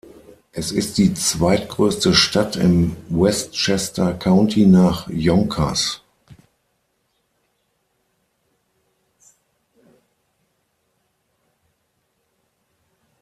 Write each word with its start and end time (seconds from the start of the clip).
Es 0.51 0.71
ist 0.71 0.97
die 0.97 1.13
zweitgrößte 1.13 2.15
Stadt 2.15 2.55
im 2.55 2.95
Westchester 3.09 4.15
County 4.15 4.65
nach 4.65 5.07
Yonkers. 5.11 6.01